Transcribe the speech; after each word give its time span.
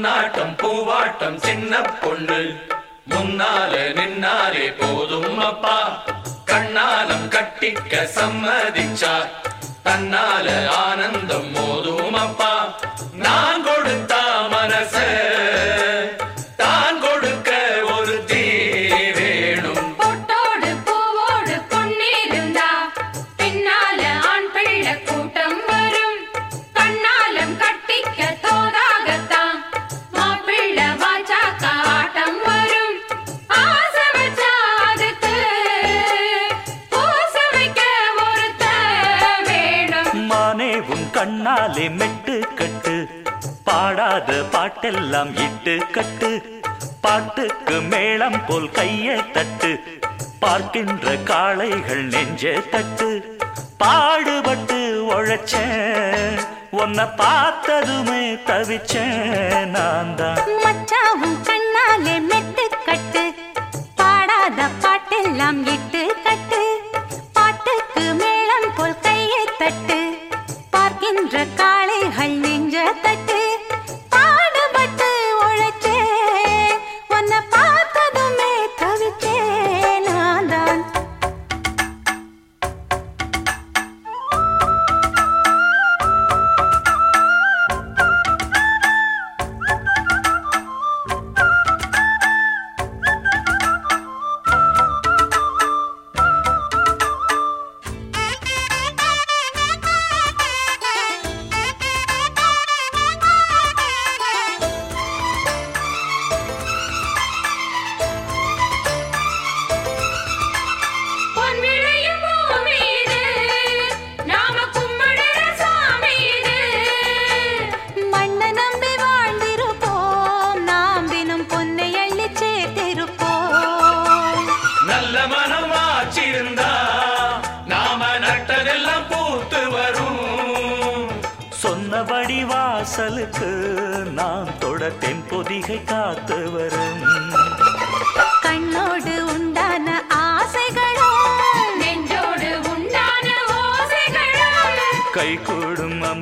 பொன்னாட்டம் 0.00 0.56
பூவாட்டம் 0.56 1.36
சின்ன 1.36 1.80
பொண்ணு. 1.80 2.56
முன்னால 3.10 3.72
நின்னாலே 3.72 4.74
போதும் 4.78 5.38
அப்பா. 5.38 6.02
கண்ணாலம் 6.46 7.28
கட்டிக்க 7.28 8.08
சம்மதிச்சார். 8.14 9.28
தன்னால 9.84 10.68
ஆனந்தம் 10.68 11.54
மோதும் 11.54 12.10
அப்பா. 12.10 12.74
நான் 13.12 13.62
கொடுத்த 13.62 14.09
உன் 40.88 41.10
கண்ணாலே 41.12 41.90
மெட்டு 41.90 42.46
கட்டு. 42.54 43.24
பாடாத 43.64 44.32
பாட்டெல்லாம் 44.52 45.40
இட்டு 45.40 45.82
கட்டு. 45.92 46.62
பாட்டுக்கு 47.00 47.80
மேளம் 47.80 48.46
போல் 48.46 48.70
கையை 48.70 49.30
தட்டு. 49.30 50.00
பார்க்கின்ற 50.38 51.16
காளைகள் 51.16 52.04
நெஞ்ச 52.04 52.52
தட்டு. 52.70 53.38
பாடுபட்டு 53.78 55.06
உழைச்சேன். 55.10 56.40
உன்னை 56.70 57.04
பார்த்ததுமே 57.04 58.34
தவிச்சேன் 58.34 59.66
நான் 59.66 60.14
தான் 60.14 60.36
மச்சாவும் 60.64 61.38
கண்ணாலே 61.42 62.20
மெட்டு 62.20 62.68
கட்டு. 62.84 63.34
பாடாத 63.94 64.68
பாட்டெல்லாம் 64.82 65.66
இட்டு 65.66 65.89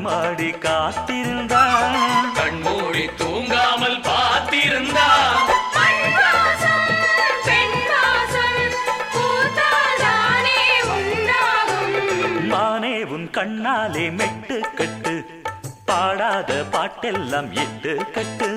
அம்மாடி 0.08 0.50
காத்திருந்தா. 0.64 1.62
கண்மூடி 2.36 3.02
தூங்காமல் 3.20 3.98
பார்த்திருந்தா. 4.06 5.08
மானே 12.52 13.02
உன் 13.04 13.28
கண்ணாலே 13.30 14.06
மெட்டு 14.12 14.60
கட்டு. 14.74 15.14
பாடாத 15.84 16.64
பாட்டெல்லாம் 16.72 17.50
இட்டு 17.64 17.94
கட்டு. 18.12 18.50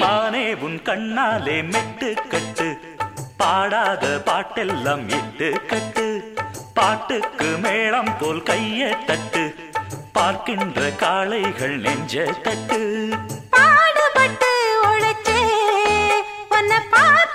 மானே 0.00 0.46
உன் 0.60 0.78
கண்ணாலே 0.82 1.56
மெட்டு 1.72 2.08
கட்டு. 2.28 2.66
பாடாத 3.36 4.04
பாட்டெல்லாம் 4.26 5.04
இட்டு 5.08 5.48
கட்டு. 5.66 6.06
பாட்டுக்கு 6.74 7.48
மேளம் 7.58 8.12
போல் 8.18 8.42
கைய 8.42 8.80
தட்டு. 9.06 9.44
பார்க்கின்ற 10.12 10.90
காளைகள் 10.96 11.76
நெஞ்ச 11.76 12.14
தட்டு. 12.42 12.80
பாடுபட்டு 13.50 14.50
உழைச்சே 14.82 15.40
உன்னை 16.48 16.80
பார்த்து 16.90 17.33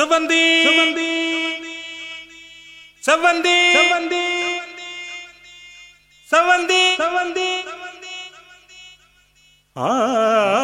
செவந்தி. 0.00 0.44
செவந்தி. 0.66 1.10
செவந்தி. 3.06 3.56
செவந்தி. 3.76 4.22
செவந்தி. 6.30 6.82
செவந்தி. 7.00 7.48
ஆ. 9.76 10.59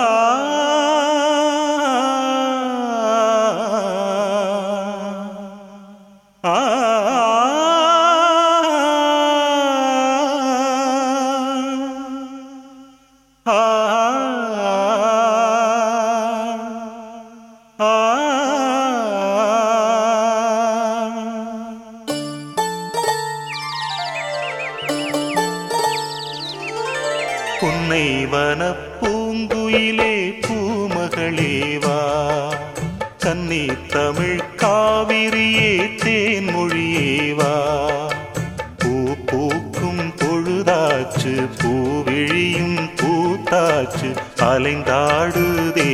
பூத்தாச்சு 40.96 41.32
பூவிழியும் 41.60 42.78
பூத்தாச்சு 42.96 44.08
அலைந்தாடுதே 44.44 45.92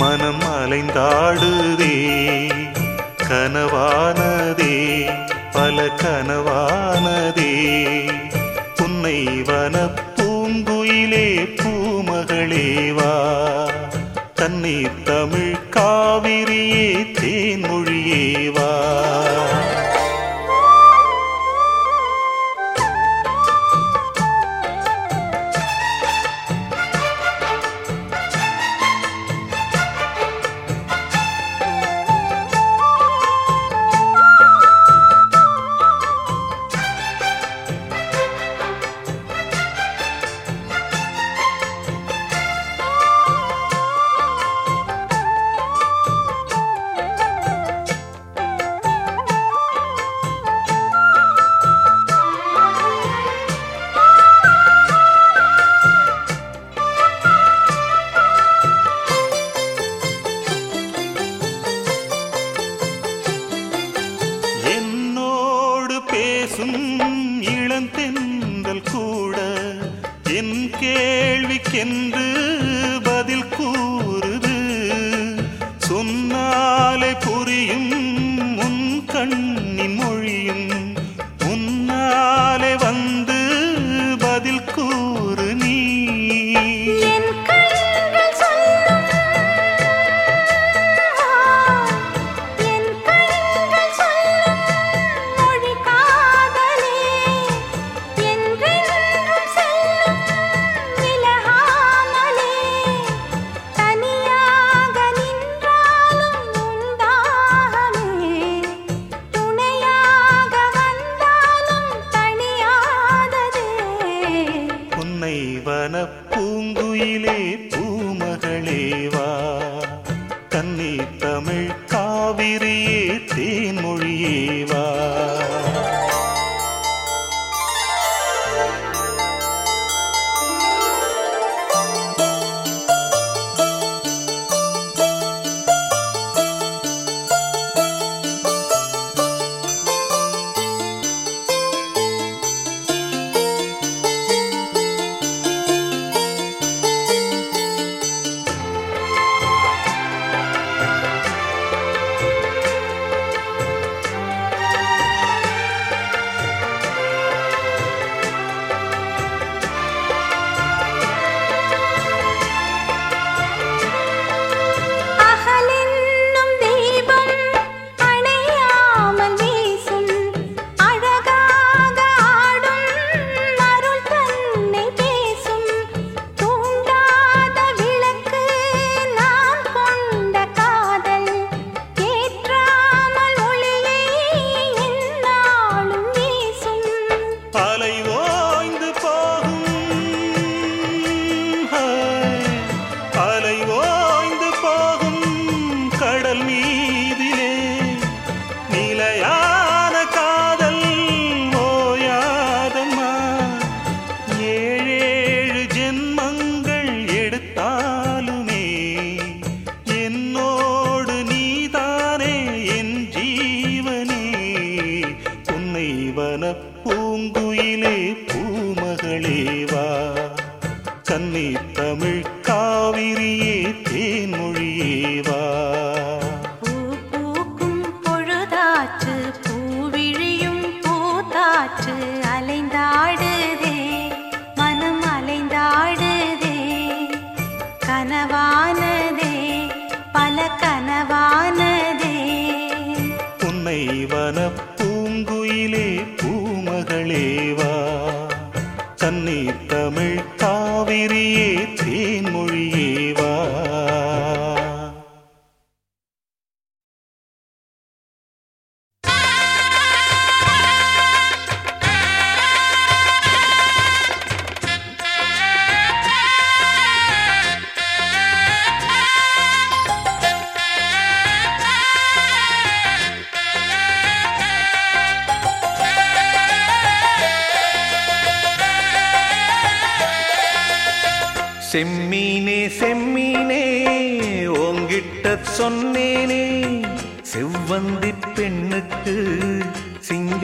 மனம் 0.00 0.42
அலைந்தாடுதே. 0.54 1.92
கனவானதே 3.28 4.74
பல 5.52 5.86
கனவானதே. 6.02 7.52
புன்னை 8.74 9.18
வன 9.42 9.76
பூங்குயிலே 10.16 11.26
பூமகளேவா 11.62 13.12
தண்ணீர் 14.34 15.02
தமிழ் 15.04 15.54
காவிரியே 15.70 16.88
தேன்மொழியேவா 17.20 18.70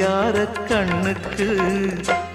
சிங்கார 0.05 0.39
கண்ணுக்கு 0.69 1.47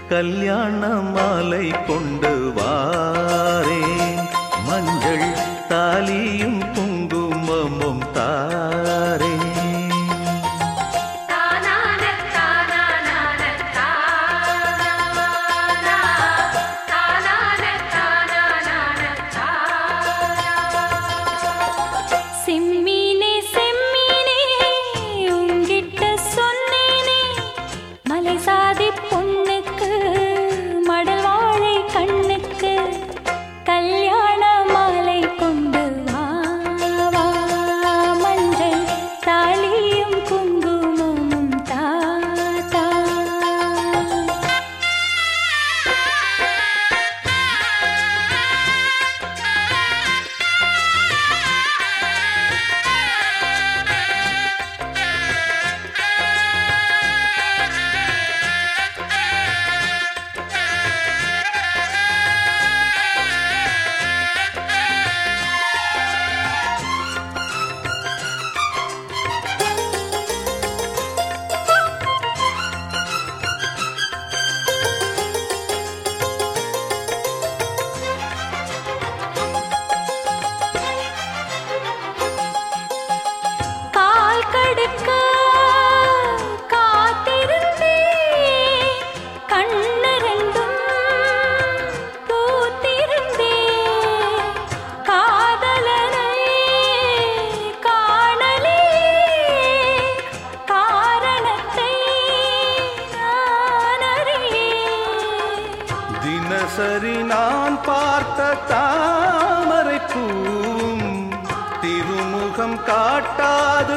கல்யாண 0.10 0.88
மாலை 1.16 1.66
கொண்டு 1.88 2.32
வாரே? 2.58 3.82
மஞ்சள் 4.68 5.28
தாலியும் 5.70 6.59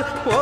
ओ 0.02 0.41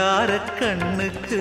சிங்கார 0.00 0.36
கண்ணுக்கு? 0.58 1.38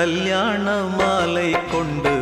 கல்யாண 0.00 0.66
மாலை 0.98 1.48
கொண்டு 1.72 2.19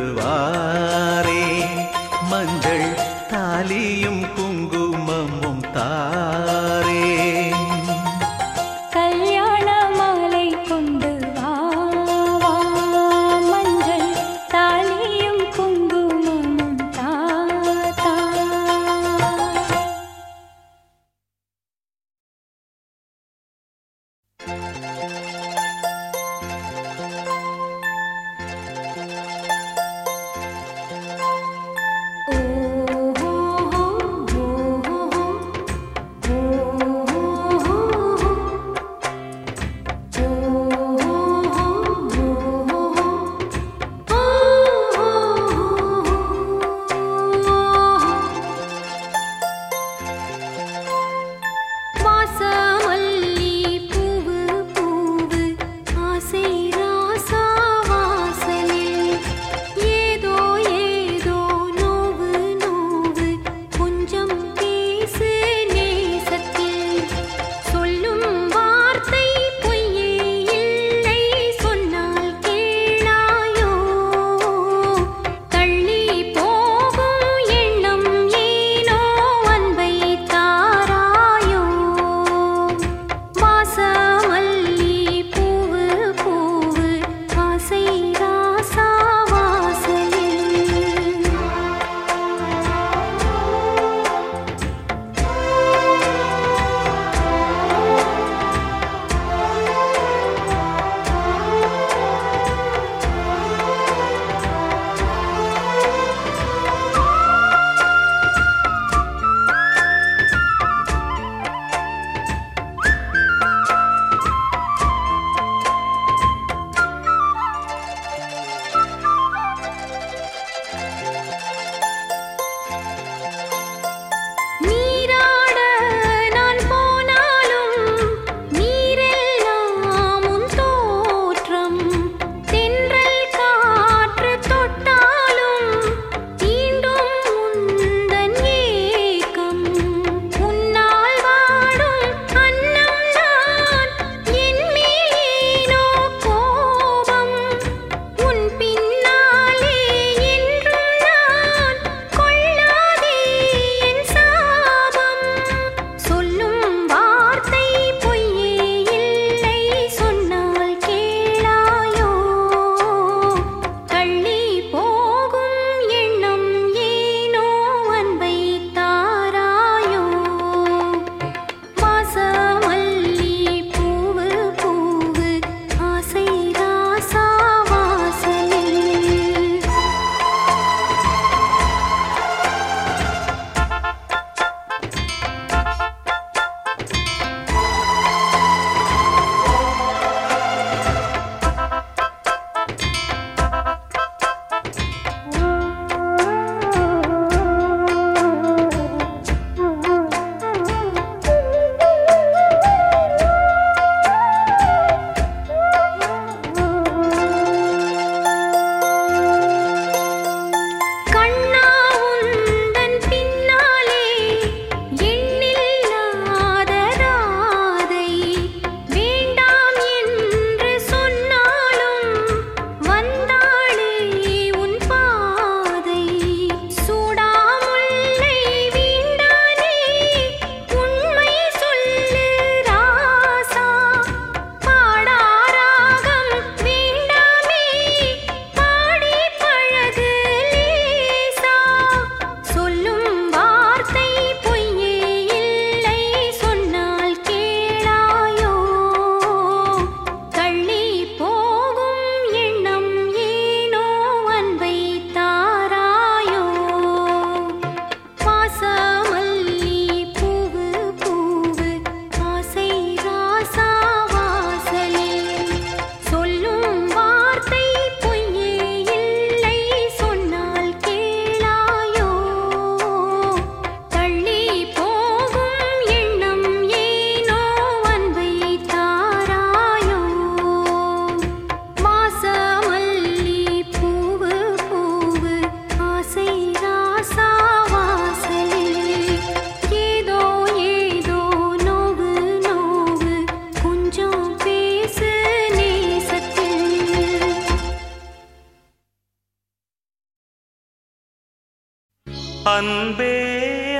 அன்பே 302.59 303.13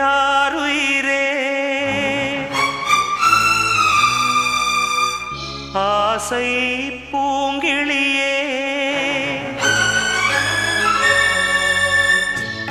ஆறுயிரே 0.10 1.24
ஆசை 5.82 6.48
பூங்கிளியே 7.12 8.36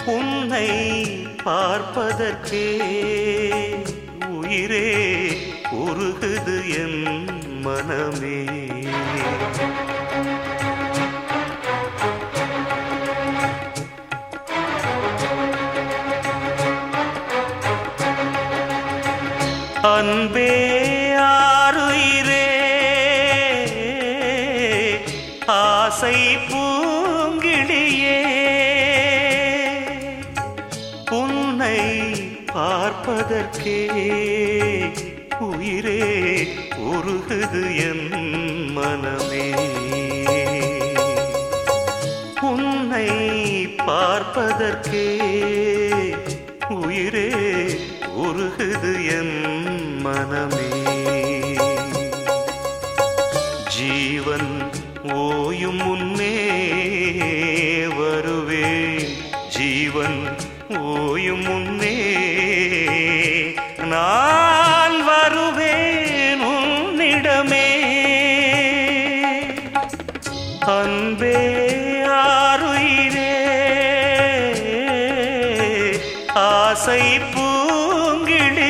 உன்னை 0.07 0.71
பார்ப்பதற்கே 1.45 2.67
உயிரே 4.31 4.89
உருகுது 5.85 6.59
என் 6.83 7.03
மனமே. 7.61 8.39
பார்ப்பதற்கே 32.89 33.81
உயிரே 35.39 36.03
உருகுது 36.77 37.63
என் 37.77 38.09
மனமே. 38.77 39.47
உன்னை 42.41 43.11
பார்ப்பதற்கே 43.77 45.09
உயிரே 46.69 47.29
உருகுது 48.17 48.93
என் 49.19 49.37
மனமே. 50.01 50.71
ஜீவன் 53.77 54.51
ஓயும் 55.05 55.85
கிளி 78.39 78.68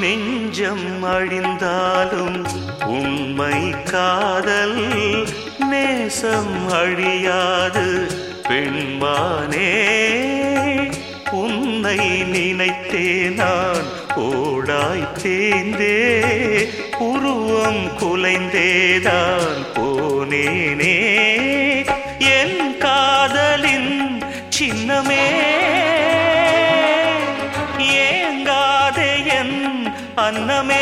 நெஞ்சம் 0.00 1.04
அழிந்தாலும் 1.04 2.44
உண்மை 2.86 3.70
காதல் 3.84 4.80
நேசம் 5.70 6.68
அழியாது. 6.72 8.10
பெண்மானே 8.48 9.70
உன்னை 11.30 11.98
நினைத்தே 12.22 13.08
நான் 13.28 13.86
ஓடாய் 14.16 15.08
தேந்தே 15.22 15.98
உருவம் 16.98 17.84
குலைந்தேதான் 17.98 19.60
போனேனே. 19.74 20.96
என் 22.38 22.78
காதலின் 22.78 24.22
சின்னமே 24.58 25.24
ಅನ್ನಮೇ 30.30 30.79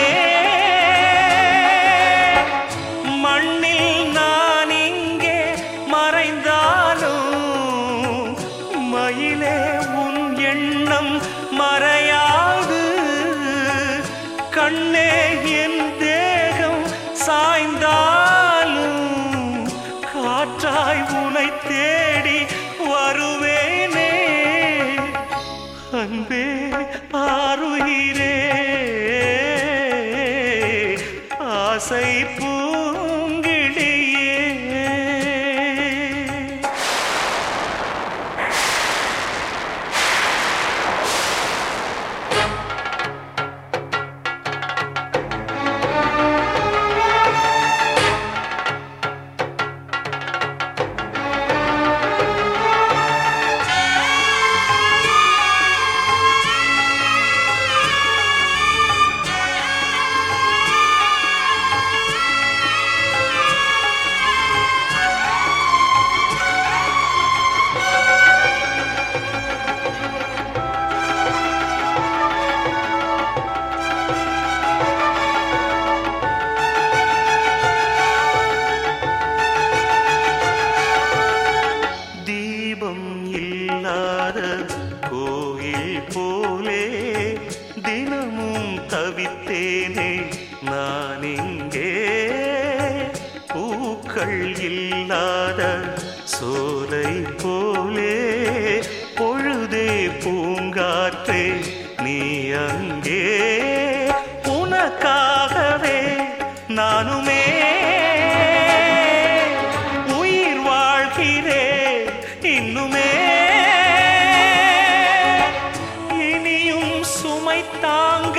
தாங்க 117.81 118.39